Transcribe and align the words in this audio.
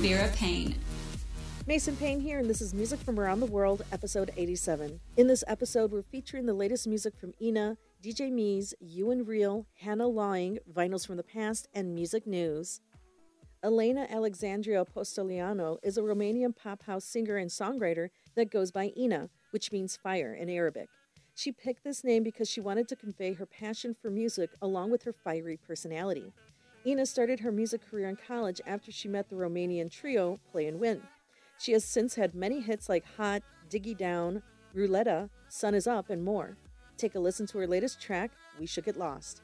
Vera 0.00 0.30
Payne. 0.34 0.74
Mason 1.66 1.94
Paine 1.94 2.20
here, 2.20 2.38
and 2.38 2.48
this 2.48 2.62
is 2.62 2.72
Music 2.72 2.98
from 3.00 3.20
Around 3.20 3.40
the 3.40 3.46
World, 3.46 3.82
episode 3.92 4.30
87. 4.34 4.98
In 5.18 5.26
this 5.26 5.44
episode, 5.46 5.92
we're 5.92 6.00
featuring 6.00 6.46
the 6.46 6.54
latest 6.54 6.88
music 6.88 7.14
from 7.18 7.34
Inna, 7.38 7.76
DJ 8.02 8.32
Mes, 8.32 8.72
You 8.80 9.10
and 9.10 9.28
Real, 9.28 9.66
Hannah 9.78 10.08
Laing, 10.08 10.58
Vinyls 10.72 11.06
from 11.06 11.18
the 11.18 11.22
Past, 11.22 11.68
and 11.74 11.94
Music 11.94 12.26
News. 12.26 12.80
Elena 13.62 14.06
Alexandra 14.08 14.82
Apostoleanu 14.82 15.76
is 15.82 15.98
a 15.98 16.02
Romanian 16.02 16.56
pop 16.56 16.84
house 16.84 17.04
singer 17.04 17.36
and 17.36 17.50
songwriter 17.50 18.08
that 18.36 18.50
goes 18.50 18.72
by 18.72 18.86
Inna, 18.96 19.28
which 19.50 19.70
means 19.70 19.98
fire 19.98 20.32
in 20.32 20.48
Arabic. 20.48 20.88
She 21.34 21.52
picked 21.52 21.84
this 21.84 22.04
name 22.04 22.22
because 22.22 22.48
she 22.48 22.62
wanted 22.62 22.88
to 22.88 22.96
convey 22.96 23.34
her 23.34 23.44
passion 23.44 23.94
for 23.94 24.10
music 24.10 24.48
along 24.62 24.92
with 24.92 25.02
her 25.02 25.12
fiery 25.12 25.58
personality. 25.58 26.32
Inna 26.84 27.04
started 27.04 27.40
her 27.40 27.52
music 27.52 27.82
career 27.88 28.08
in 28.08 28.16
college 28.16 28.60
after 28.66 28.90
she 28.90 29.06
met 29.06 29.28
the 29.28 29.36
Romanian 29.36 29.90
trio 29.90 30.40
Play 30.50 30.66
and 30.66 30.80
Win. 30.80 31.02
She 31.58 31.72
has 31.72 31.84
since 31.84 32.14
had 32.14 32.34
many 32.34 32.60
hits 32.60 32.88
like 32.88 33.04
Hot, 33.18 33.42
Diggy 33.68 33.94
Down, 33.94 34.42
Ruleta, 34.74 35.28
Sun 35.48 35.74
is 35.74 35.86
Up, 35.86 36.08
and 36.08 36.24
more. 36.24 36.56
Take 36.96 37.14
a 37.14 37.20
listen 37.20 37.46
to 37.48 37.58
her 37.58 37.66
latest 37.66 38.00
track, 38.00 38.30
We 38.58 38.64
Should 38.64 38.84
Get 38.84 38.96
Lost. 38.96 39.42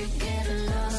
Get 0.00 0.89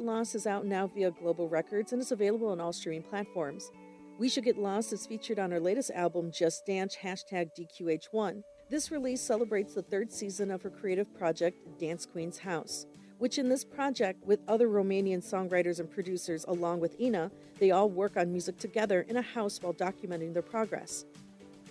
Lost 0.00 0.34
is 0.34 0.46
out 0.46 0.66
now 0.66 0.86
via 0.86 1.10
Global 1.10 1.48
Records 1.48 1.92
and 1.92 2.00
is 2.00 2.12
available 2.12 2.48
on 2.48 2.60
all 2.60 2.72
streaming 2.72 3.02
platforms. 3.02 3.70
We 4.18 4.28
Should 4.28 4.44
Get 4.44 4.58
Lost 4.58 4.92
is 4.92 5.06
featured 5.06 5.38
on 5.38 5.50
her 5.50 5.60
latest 5.60 5.90
album, 5.92 6.30
Just 6.30 6.66
Dance 6.66 6.96
hashtag 7.02 7.50
DQH1. 7.58 8.42
This 8.68 8.90
release 8.90 9.20
celebrates 9.20 9.74
the 9.74 9.82
third 9.82 10.12
season 10.12 10.50
of 10.50 10.62
her 10.62 10.70
creative 10.70 11.12
project, 11.14 11.56
Dance 11.78 12.06
Queen's 12.06 12.38
House, 12.38 12.86
which 13.18 13.38
in 13.38 13.48
this 13.48 13.64
project, 13.64 14.24
with 14.26 14.40
other 14.48 14.68
Romanian 14.68 15.22
songwriters 15.22 15.80
and 15.80 15.90
producers 15.90 16.44
along 16.48 16.80
with 16.80 16.96
Inna, 16.98 17.30
they 17.58 17.70
all 17.70 17.88
work 17.88 18.16
on 18.16 18.32
music 18.32 18.58
together 18.58 19.06
in 19.08 19.16
a 19.16 19.22
house 19.22 19.60
while 19.60 19.74
documenting 19.74 20.32
their 20.32 20.42
progress. 20.42 21.04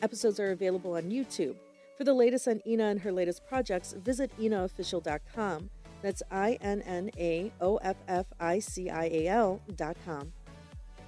Episodes 0.01 0.39
are 0.39 0.51
available 0.51 0.95
on 0.95 1.03
YouTube. 1.03 1.55
For 1.97 2.03
the 2.03 2.13
latest 2.13 2.47
on 2.47 2.61
Inna 2.65 2.85
and 2.85 3.01
her 3.01 3.11
latest 3.11 3.45
projects, 3.45 3.93
visit 3.93 4.31
innaofficial.com. 4.39 5.69
That's 6.01 6.23
I 6.31 6.57
N 6.61 6.81
N 6.83 7.11
A 7.17 7.51
O 7.61 7.77
F 7.77 7.97
F 8.07 8.25
I 8.39 8.59
C 8.59 8.89
I 8.89 9.05
A 9.05 9.27
L 9.27 9.61
dot 9.75 9.97
com. 10.05 10.31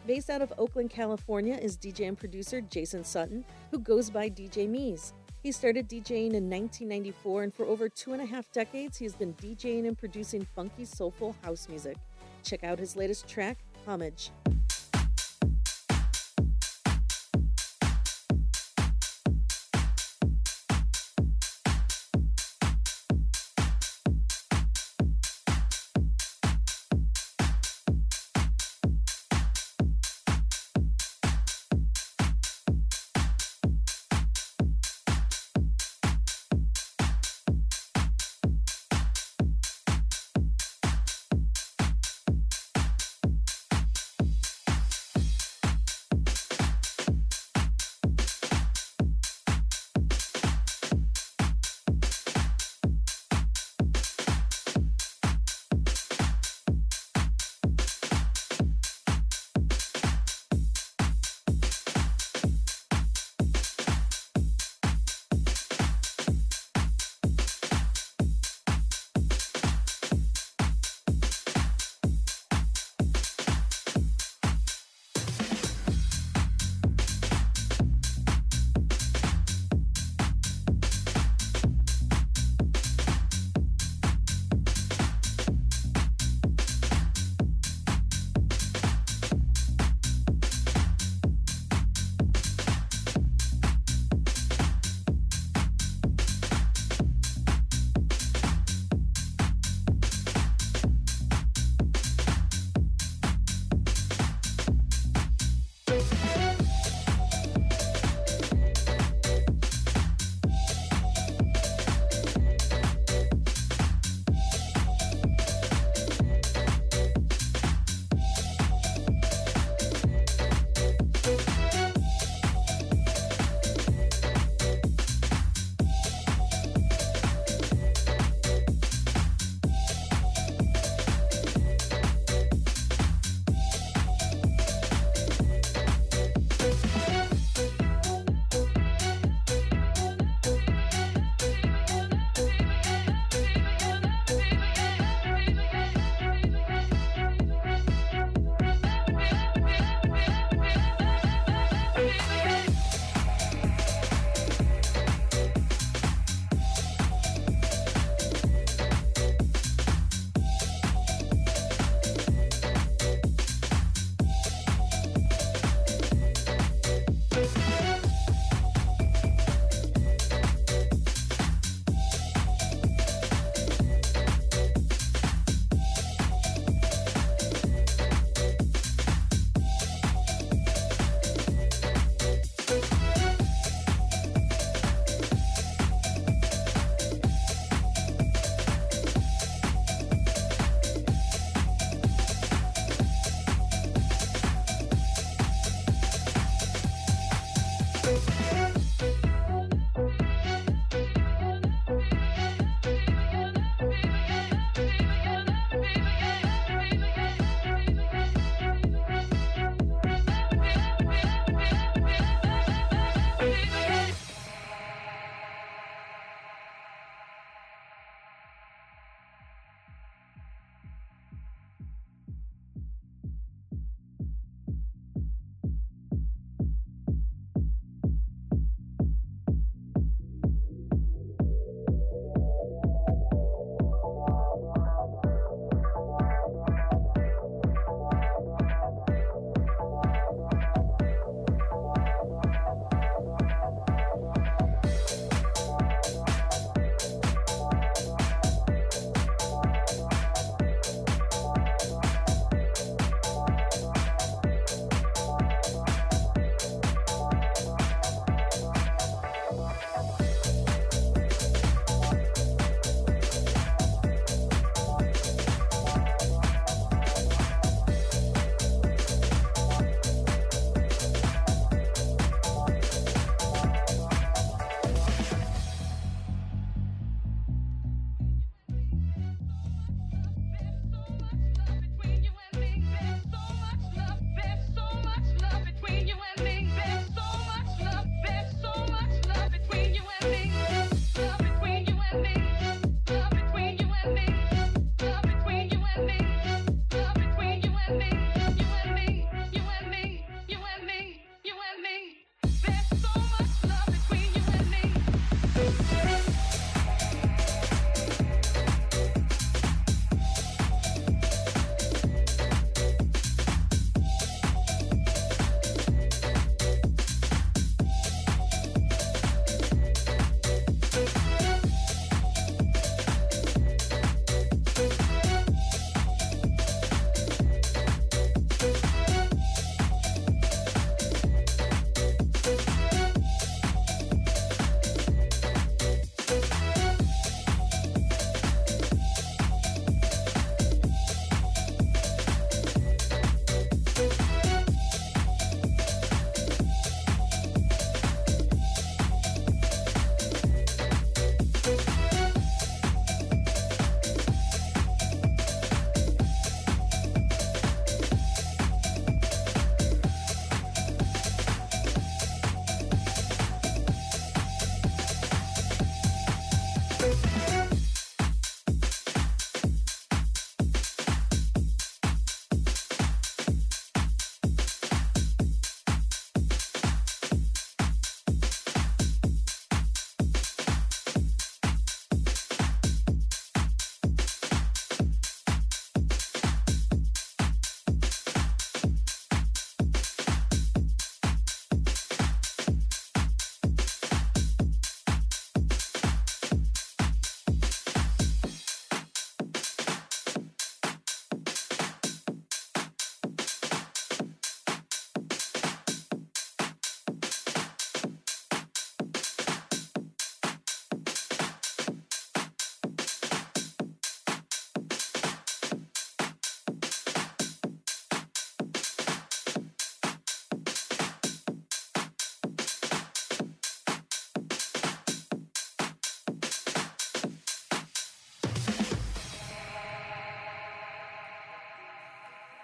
Based 0.07 0.29
out 0.29 0.41
of 0.41 0.51
Oakland, 0.57 0.89
California, 0.89 1.55
is 1.55 1.77
DJ 1.77 2.07
and 2.07 2.17
producer 2.17 2.59
Jason 2.59 3.03
Sutton, 3.03 3.45
who 3.69 3.79
goes 3.79 4.09
by 4.09 4.29
DJ 4.29 4.67
Mes. 4.67 5.13
He 5.43 5.51
started 5.51 5.89
DJing 5.89 6.33
in 6.33 6.49
1994, 6.49 7.43
and 7.43 7.53
for 7.53 7.65
over 7.65 7.89
two 7.89 8.13
and 8.13 8.21
a 8.21 8.25
half 8.25 8.51
decades, 8.51 8.97
he 8.97 9.05
has 9.05 9.15
been 9.15 9.33
DJing 9.35 9.87
and 9.87 9.97
producing 9.97 10.45
funky, 10.55 10.85
soulful 10.85 11.35
house 11.43 11.67
music. 11.69 11.97
Check 12.43 12.63
out 12.63 12.79
his 12.79 12.95
latest 12.95 13.27
track, 13.27 13.57
Homage. 13.87 14.31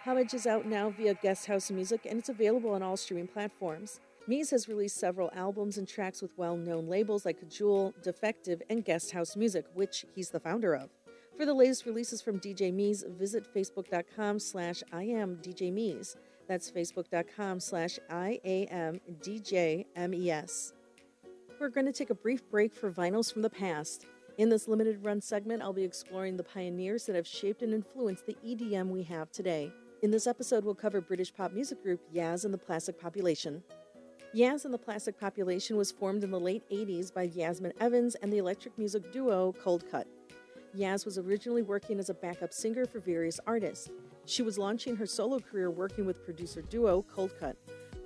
Homage 0.07 0.33
is 0.33 0.47
out 0.47 0.65
now 0.65 0.89
via 0.89 1.15
Guest 1.15 1.47
House 1.47 1.69
Music 1.69 2.07
and 2.09 2.17
it's 2.17 2.29
available 2.29 2.69
on 2.69 2.81
all 2.81 2.95
streaming 2.95 3.27
platforms. 3.27 3.99
Mes 4.25 4.49
has 4.51 4.69
released 4.69 4.95
several 4.95 5.29
albums 5.35 5.77
and 5.77 5.85
tracks 5.85 6.21
with 6.21 6.31
well 6.37 6.55
known 6.55 6.87
labels 6.87 7.25
like 7.25 7.49
Jewel, 7.49 7.93
Defective, 8.01 8.61
and 8.69 8.85
Guest 8.85 9.11
House 9.11 9.35
Music, 9.35 9.65
which 9.73 10.05
he's 10.15 10.29
the 10.29 10.39
founder 10.39 10.73
of. 10.73 10.91
For 11.35 11.45
the 11.45 11.53
latest 11.53 11.85
releases 11.85 12.21
from 12.21 12.39
DJ 12.39 12.73
Mes, 12.73 13.03
visit 13.19 13.53
facebook.com 13.53 14.39
slash 14.39 14.81
I 14.93 15.03
am 15.03 15.39
DJ 15.41 15.73
Mes. 15.73 16.15
That's 16.47 16.71
facebook.com 16.71 17.59
slash 17.59 17.99
I 18.09 18.39
A 18.45 18.65
M 18.67 19.01
D 19.21 19.41
J 19.41 19.87
M 19.97 20.13
E 20.13 20.31
S. 20.31 20.71
We're 21.59 21.67
going 21.67 21.85
to 21.85 21.91
take 21.91 22.11
a 22.11 22.15
brief 22.15 22.49
break 22.49 22.73
for 22.73 22.89
vinyls 22.93 23.33
from 23.33 23.41
the 23.41 23.49
past. 23.49 24.05
In 24.37 24.47
this 24.47 24.69
limited 24.69 25.03
run 25.03 25.19
segment, 25.19 25.61
I'll 25.61 25.73
be 25.73 25.83
exploring 25.83 26.37
the 26.37 26.43
pioneers 26.43 27.05
that 27.07 27.15
have 27.17 27.27
shaped 27.27 27.61
and 27.61 27.73
influenced 27.73 28.25
the 28.25 28.37
EDM 28.45 28.87
we 28.87 29.03
have 29.03 29.33
today. 29.33 29.69
In 30.04 30.12
this 30.12 30.27
episode, 30.27 30.63
we'll 30.63 30.75
cover 30.75 31.01
British 31.01 31.34
pop 31.34 31.51
music 31.51 31.82
group 31.82 32.00
Yazz 32.13 32.46
and 32.46 32.54
the 32.54 32.58
Plastic 32.58 33.00
Population. 33.00 33.63
Yazz 34.36 34.63
and 34.63 34.72
the 34.72 34.77
Plastic 34.77 35.20
Population 35.20 35.75
was 35.75 35.92
formed 35.92 36.24
in 36.24 36.30
the 36.30 36.39
late 36.39 36.62
80s 36.70 37.12
by 37.12 37.24
Yasmin 37.24 37.74
Evans 37.80 38.13
and 38.13 38.32
the 38.32 38.38
electric 38.38 38.77
music 38.77 39.12
duo 39.12 39.56
Coldcut. 39.63 40.06
Yazz 40.77 41.04
was 41.04 41.18
originally 41.18 41.63
working 41.63 41.98
as 41.98 42.12
a 42.12 42.13
backup 42.13 42.54
singer 42.54 42.86
for 42.86 43.00
various 43.00 43.39
artists. 43.48 43.89
She 44.25 44.44
was 44.44 44.60
launching 44.60 44.96
her 44.96 45.08
solo 45.08 45.39
career 45.39 45.72
working 45.72 46.06
with 46.06 46.24
producer 46.24 46.62
duo 46.62 47.04
Coldcut. 47.12 47.56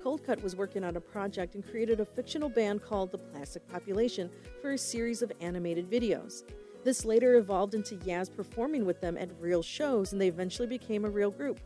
Coldcut 0.02 0.42
was 0.42 0.56
working 0.56 0.84
on 0.84 0.96
a 0.96 1.00
project 1.00 1.56
and 1.56 1.68
created 1.68 2.00
a 2.00 2.06
fictional 2.06 2.48
band 2.48 2.82
called 2.82 3.12
the 3.12 3.18
Plastic 3.18 3.68
Population 3.68 4.30
for 4.62 4.72
a 4.72 4.78
series 4.78 5.20
of 5.20 5.30
animated 5.42 5.90
videos. 5.90 6.44
This 6.84 7.04
later 7.04 7.34
evolved 7.34 7.74
into 7.74 7.96
Yazz 7.96 8.34
performing 8.34 8.86
with 8.86 9.02
them 9.02 9.18
at 9.18 9.28
real 9.38 9.62
shows, 9.62 10.12
and 10.12 10.20
they 10.20 10.28
eventually 10.28 10.66
became 10.66 11.04
a 11.04 11.10
real 11.10 11.30
group. 11.30 11.60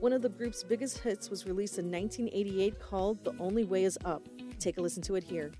One 0.00 0.12
of 0.12 0.22
the 0.22 0.28
group's 0.28 0.62
biggest 0.62 0.98
hits 0.98 1.28
was 1.28 1.44
released 1.44 1.78
in 1.78 1.90
1988 1.90 2.78
called 2.78 3.24
The 3.24 3.34
Only 3.40 3.64
Way 3.64 3.82
Is 3.82 3.98
Up. 4.04 4.22
Take 4.60 4.78
a 4.78 4.80
listen 4.80 5.02
to 5.02 5.16
it 5.16 5.24
here. 5.24 5.50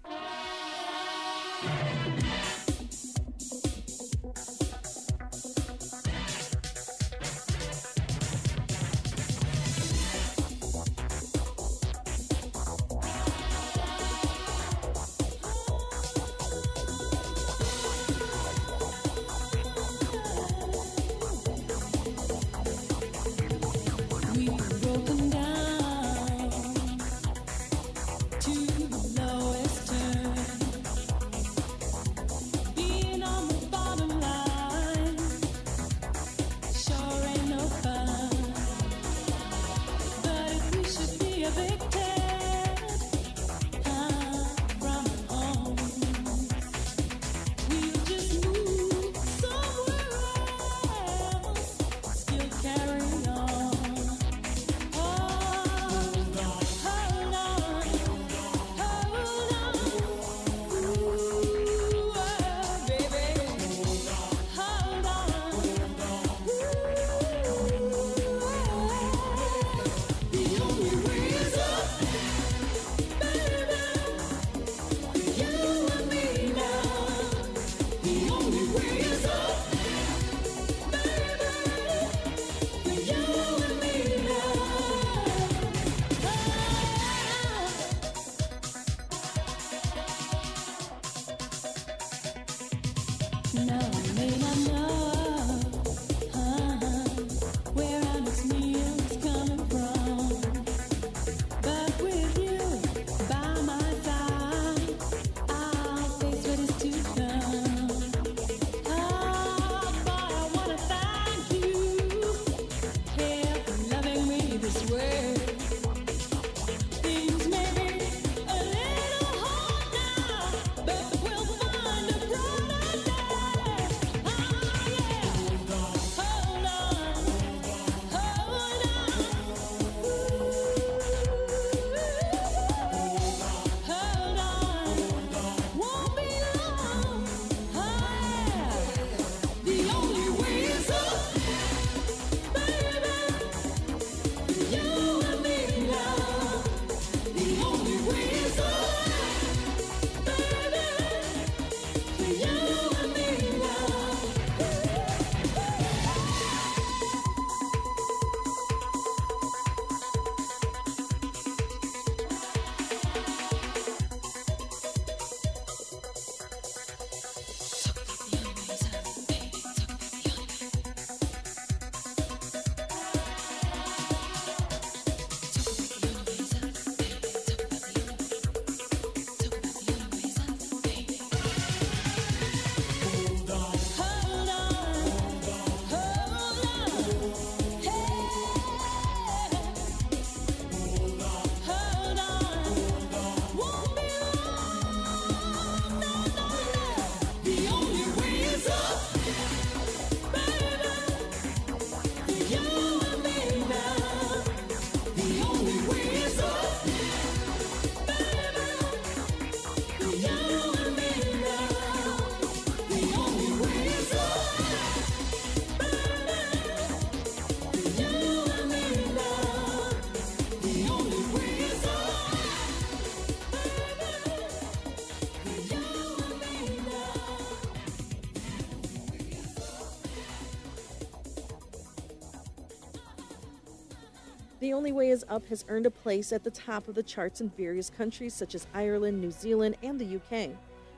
Up 235.28 235.47
has 235.47 235.64
earned 235.68 235.87
a 235.87 235.90
place 235.90 236.32
at 236.32 236.42
the 236.42 236.50
top 236.50 236.88
of 236.88 236.94
the 236.94 237.02
charts 237.02 237.40
in 237.40 237.50
various 237.50 237.90
countries 237.90 238.32
such 238.32 238.54
as 238.54 238.66
Ireland, 238.73 239.20
New 239.20 239.30
Zealand, 239.30 239.76
and 239.82 240.00
the 240.00 240.16
UK. 240.16 240.50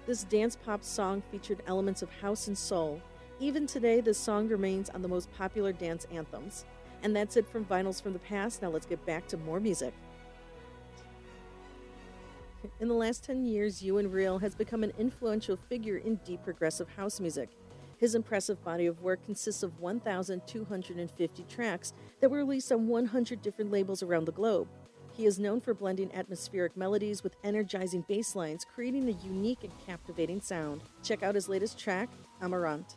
This 0.06 0.24
dance 0.24 0.56
pop 0.56 0.84
song 0.84 1.22
featured 1.30 1.62
elements 1.66 2.02
of 2.02 2.10
house 2.10 2.46
and 2.46 2.56
soul. 2.56 3.00
Even 3.40 3.66
today, 3.66 4.00
this 4.00 4.18
song 4.18 4.48
remains 4.48 4.88
on 4.90 5.02
the 5.02 5.08
most 5.08 5.32
popular 5.32 5.72
dance 5.72 6.06
anthems. 6.12 6.64
And 7.02 7.16
that's 7.16 7.36
it 7.36 7.48
from 7.48 7.64
Vinyls 7.64 8.02
from 8.02 8.12
the 8.12 8.18
Past. 8.20 8.62
Now 8.62 8.68
let's 8.68 8.86
get 8.86 9.04
back 9.06 9.26
to 9.28 9.36
more 9.36 9.58
music. 9.58 9.94
In 12.78 12.88
the 12.88 12.94
last 12.94 13.24
10 13.24 13.46
years, 13.46 13.82
Ewan 13.82 14.10
Rill 14.10 14.38
has 14.38 14.54
become 14.54 14.84
an 14.84 14.92
influential 14.98 15.56
figure 15.56 15.96
in 15.96 16.16
deep 16.26 16.44
progressive 16.44 16.88
house 16.90 17.18
music. 17.18 17.48
His 17.96 18.14
impressive 18.14 18.62
body 18.64 18.86
of 18.86 19.02
work 19.02 19.24
consists 19.24 19.62
of 19.62 19.78
1,250 19.80 21.44
tracks 21.48 21.94
that 22.20 22.30
were 22.30 22.38
released 22.38 22.70
on 22.72 22.86
100 22.86 23.42
different 23.42 23.70
labels 23.70 24.02
around 24.02 24.26
the 24.26 24.32
globe. 24.32 24.68
He 25.12 25.26
is 25.26 25.38
known 25.38 25.60
for 25.60 25.74
blending 25.74 26.10
atmospheric 26.14 26.76
melodies 26.76 27.22
with 27.22 27.36
energizing 27.44 28.04
bass 28.08 28.34
lines, 28.36 28.64
creating 28.64 29.08
a 29.08 29.26
unique 29.26 29.64
and 29.64 29.72
captivating 29.86 30.40
sound. 30.40 30.82
Check 31.02 31.22
out 31.22 31.34
his 31.34 31.48
latest 31.48 31.78
track, 31.78 32.08
Amarant. 32.40 32.96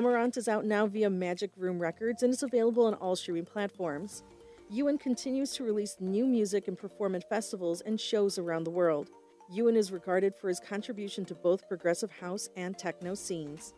Amarant 0.00 0.38
is 0.38 0.48
out 0.48 0.64
now 0.64 0.86
via 0.86 1.10
Magic 1.10 1.50
Room 1.58 1.78
Records 1.78 2.22
and 2.22 2.32
is 2.32 2.42
available 2.42 2.86
on 2.86 2.94
all 2.94 3.14
streaming 3.14 3.44
platforms. 3.44 4.22
Ewan 4.70 4.96
continues 4.96 5.52
to 5.52 5.62
release 5.62 5.98
new 6.00 6.24
music 6.24 6.68
and 6.68 6.78
perform 6.78 7.14
at 7.14 7.28
festivals 7.28 7.82
and 7.82 8.00
shows 8.00 8.38
around 8.38 8.64
the 8.64 8.70
world. 8.70 9.10
Ewan 9.52 9.76
is 9.76 9.92
regarded 9.92 10.34
for 10.34 10.48
his 10.48 10.58
contribution 10.58 11.26
to 11.26 11.34
both 11.34 11.68
progressive 11.68 12.10
house 12.12 12.48
and 12.56 12.78
techno 12.78 13.14
scenes. 13.14 13.74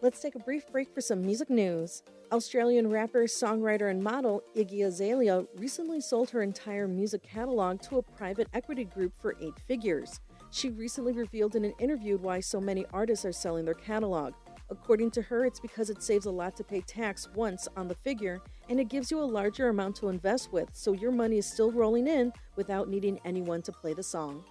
Let's 0.00 0.22
take 0.22 0.34
a 0.34 0.38
brief 0.38 0.66
break 0.72 0.94
for 0.94 1.02
some 1.02 1.20
music 1.20 1.50
news. 1.50 2.02
Australian 2.32 2.88
rapper, 2.88 3.24
songwriter, 3.24 3.90
and 3.90 4.02
model 4.02 4.42
Iggy 4.56 4.86
Azalea 4.86 5.44
recently 5.56 6.00
sold 6.00 6.30
her 6.30 6.40
entire 6.40 6.88
music 6.88 7.22
catalog 7.22 7.82
to 7.82 7.98
a 7.98 8.02
private 8.02 8.48
equity 8.54 8.84
group 8.84 9.12
for 9.20 9.36
eight 9.42 9.58
figures. 9.68 10.20
She 10.50 10.70
recently 10.70 11.12
revealed 11.12 11.54
in 11.54 11.66
an 11.66 11.74
interview 11.78 12.16
why 12.16 12.40
so 12.40 12.62
many 12.62 12.86
artists 12.94 13.26
are 13.26 13.32
selling 13.32 13.66
their 13.66 13.74
catalog. 13.74 14.32
According 14.70 15.10
to 15.12 15.22
her, 15.22 15.44
it's 15.44 15.60
because 15.60 15.90
it 15.90 16.02
saves 16.02 16.26
a 16.26 16.30
lot 16.30 16.56
to 16.56 16.64
pay 16.64 16.80
tax 16.80 17.28
once 17.34 17.68
on 17.76 17.86
the 17.86 17.94
figure 17.96 18.40
and 18.68 18.80
it 18.80 18.88
gives 18.88 19.10
you 19.10 19.20
a 19.20 19.24
larger 19.24 19.68
amount 19.68 19.96
to 19.96 20.08
invest 20.08 20.52
with, 20.52 20.70
so 20.72 20.92
your 20.92 21.12
money 21.12 21.38
is 21.38 21.46
still 21.46 21.70
rolling 21.70 22.06
in 22.06 22.32
without 22.56 22.88
needing 22.88 23.20
anyone 23.24 23.60
to 23.62 23.72
play 23.72 23.92
the 23.92 24.02
song. 24.02 24.42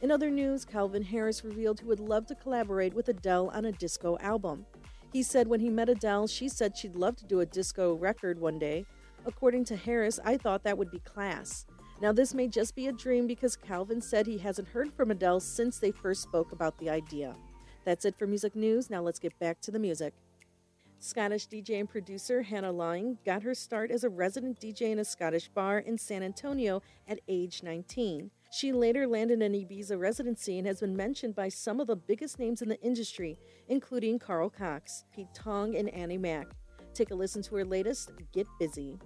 In 0.00 0.10
other 0.10 0.30
news, 0.30 0.64
Calvin 0.64 1.02
Harris 1.02 1.44
revealed 1.44 1.80
he 1.80 1.86
would 1.86 2.00
love 2.00 2.26
to 2.26 2.34
collaborate 2.34 2.94
with 2.94 3.08
Adele 3.08 3.50
on 3.52 3.66
a 3.66 3.72
disco 3.72 4.16
album. 4.20 4.64
He 5.12 5.22
said 5.22 5.48
when 5.48 5.60
he 5.60 5.70
met 5.70 5.88
Adele, 5.88 6.26
she 6.26 6.48
said 6.48 6.76
she'd 6.76 6.96
love 6.96 7.16
to 7.16 7.26
do 7.26 7.40
a 7.40 7.46
disco 7.46 7.94
record 7.94 8.38
one 8.38 8.58
day. 8.58 8.86
According 9.24 9.64
to 9.66 9.76
Harris, 9.76 10.20
I 10.24 10.36
thought 10.36 10.64
that 10.64 10.78
would 10.78 10.90
be 10.90 10.98
class. 11.00 11.66
Now, 12.00 12.12
this 12.12 12.34
may 12.34 12.46
just 12.46 12.74
be 12.76 12.88
a 12.88 12.92
dream 12.92 13.26
because 13.26 13.56
Calvin 13.56 14.02
said 14.02 14.26
he 14.26 14.38
hasn't 14.38 14.68
heard 14.68 14.92
from 14.92 15.10
Adele 15.10 15.40
since 15.40 15.78
they 15.78 15.90
first 15.90 16.22
spoke 16.22 16.52
about 16.52 16.76
the 16.78 16.90
idea. 16.90 17.34
That's 17.86 18.04
it 18.04 18.18
for 18.18 18.26
music 18.26 18.56
news. 18.56 18.90
Now 18.90 19.00
let's 19.00 19.20
get 19.20 19.38
back 19.38 19.60
to 19.60 19.70
the 19.70 19.78
music. 19.78 20.12
Scottish 20.98 21.46
DJ 21.46 21.78
and 21.78 21.88
producer 21.88 22.42
Hannah 22.42 22.72
Laing 22.72 23.16
got 23.24 23.44
her 23.44 23.54
start 23.54 23.92
as 23.92 24.02
a 24.02 24.08
resident 24.08 24.58
DJ 24.58 24.90
in 24.90 24.98
a 24.98 25.04
Scottish 25.04 25.48
bar 25.48 25.78
in 25.78 25.96
San 25.96 26.24
Antonio 26.24 26.82
at 27.06 27.20
age 27.28 27.62
19. 27.62 28.32
She 28.50 28.72
later 28.72 29.06
landed 29.06 29.40
an 29.40 29.52
Ibiza 29.52 30.00
residency 30.00 30.58
and 30.58 30.66
has 30.66 30.80
been 30.80 30.96
mentioned 30.96 31.36
by 31.36 31.48
some 31.48 31.78
of 31.78 31.86
the 31.86 31.94
biggest 31.94 32.40
names 32.40 32.60
in 32.60 32.68
the 32.68 32.80
industry, 32.80 33.38
including 33.68 34.18
Carl 34.18 34.50
Cox, 34.50 35.04
Pete 35.14 35.32
Tong, 35.32 35.76
and 35.76 35.88
Annie 35.90 36.18
Mac. 36.18 36.48
Take 36.92 37.12
a 37.12 37.14
listen 37.14 37.42
to 37.42 37.54
her 37.54 37.64
latest, 37.64 38.10
Get 38.32 38.48
Busy. 38.58 38.98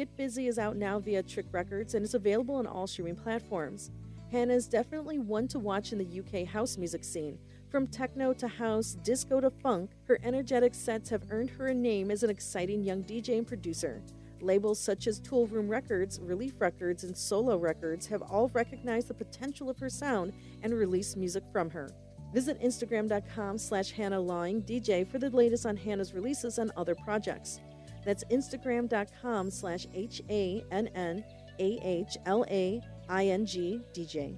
Get 0.00 0.16
Busy 0.16 0.46
is 0.46 0.58
out 0.58 0.78
now 0.78 0.98
via 0.98 1.22
Trick 1.22 1.44
Records 1.52 1.92
and 1.92 2.02
is 2.02 2.14
available 2.14 2.54
on 2.54 2.66
all 2.66 2.86
streaming 2.86 3.16
platforms. 3.16 3.90
Hannah 4.32 4.54
is 4.54 4.66
definitely 4.66 5.18
one 5.18 5.46
to 5.48 5.58
watch 5.58 5.92
in 5.92 5.98
the 5.98 6.20
UK 6.20 6.48
house 6.48 6.78
music 6.78 7.04
scene. 7.04 7.38
From 7.68 7.86
techno 7.86 8.32
to 8.32 8.48
house, 8.48 8.96
disco 9.04 9.42
to 9.42 9.50
funk, 9.50 9.90
her 10.04 10.18
energetic 10.22 10.74
sets 10.74 11.10
have 11.10 11.24
earned 11.28 11.50
her 11.50 11.66
a 11.66 11.74
name 11.74 12.10
as 12.10 12.22
an 12.22 12.30
exciting 12.30 12.82
young 12.82 13.04
DJ 13.04 13.36
and 13.36 13.46
producer. 13.46 14.00
Labels 14.40 14.80
such 14.80 15.06
as 15.06 15.20
Toolroom 15.20 15.68
Records, 15.68 16.18
Relief 16.22 16.54
Records, 16.58 17.04
and 17.04 17.14
Solo 17.14 17.58
Records 17.58 18.06
have 18.06 18.22
all 18.22 18.48
recognized 18.54 19.08
the 19.08 19.12
potential 19.12 19.68
of 19.68 19.78
her 19.80 19.90
sound 19.90 20.32
and 20.62 20.72
released 20.72 21.18
music 21.18 21.44
from 21.52 21.68
her. 21.68 21.90
Visit 22.32 22.58
Instagram.com 22.62 23.58
slash 23.58 23.90
Hannah 23.90 24.18
Laing 24.18 24.62
DJ 24.62 25.06
for 25.06 25.18
the 25.18 25.28
latest 25.28 25.66
on 25.66 25.76
Hannah's 25.76 26.14
releases 26.14 26.56
and 26.56 26.72
other 26.74 26.94
projects. 26.94 27.60
That's 28.04 28.24
Instagram.com 28.24 29.50
slash 29.50 29.86
H 29.94 30.22
A 30.30 30.64
N 30.70 30.88
N 30.88 31.24
A 31.58 31.78
H 31.82 32.16
L 32.26 32.44
A 32.50 32.80
I 33.08 33.26
N 33.26 33.46
G 33.46 33.80
D 33.92 34.06
J. 34.06 34.36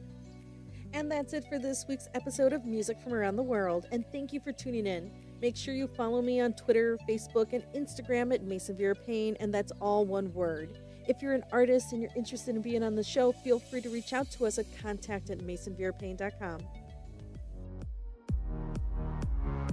And 0.94 1.10
that's 1.10 1.32
it 1.32 1.44
for 1.48 1.58
this 1.58 1.86
week's 1.88 2.08
episode 2.14 2.52
of 2.52 2.66
Music 2.66 3.00
from 3.00 3.14
Around 3.14 3.36
the 3.36 3.42
World, 3.42 3.86
and 3.92 4.04
thank 4.12 4.32
you 4.32 4.40
for 4.40 4.52
tuning 4.52 4.86
in. 4.86 5.10
Make 5.40 5.56
sure 5.56 5.72
you 5.74 5.86
follow 5.86 6.20
me 6.20 6.40
on 6.40 6.52
Twitter, 6.52 6.98
Facebook, 7.08 7.54
and 7.54 7.64
Instagram 7.74 8.32
at 8.34 8.44
Mason 8.44 8.76
Vera 8.76 8.94
Paine, 8.94 9.36
and 9.40 9.52
that's 9.52 9.72
all 9.80 10.04
one 10.04 10.32
word. 10.34 10.78
If 11.08 11.22
you're 11.22 11.32
an 11.32 11.44
artist 11.50 11.92
and 11.92 12.00
you're 12.00 12.12
interested 12.14 12.54
in 12.54 12.62
being 12.62 12.82
on 12.82 12.94
the 12.94 13.02
show, 13.02 13.32
feel 13.32 13.58
free 13.58 13.80
to 13.80 13.88
reach 13.88 14.12
out 14.12 14.30
to 14.32 14.46
us 14.46 14.58
at 14.58 14.66
contact 14.80 15.30
at 15.30 15.38
masonverapaine.com. 15.38 16.60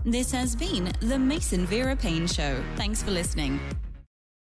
This 0.06 0.32
has 0.32 0.56
been 0.56 0.92
the 1.02 1.20
Mason 1.20 1.66
Vera 1.66 1.96
Paine 1.96 2.26
Show. 2.26 2.64
Thanks 2.76 3.04
for 3.04 3.12
listening. 3.12 3.60